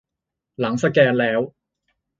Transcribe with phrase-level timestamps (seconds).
[0.59, 1.39] หลังสแกนแล้ว